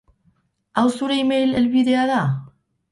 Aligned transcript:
Hau 0.81 0.85
zure 1.01 1.21
email 1.25 1.55
helbidea 1.61 2.09
da? 2.15 2.21